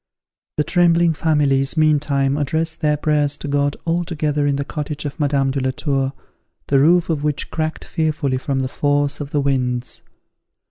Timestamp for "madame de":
5.19-5.59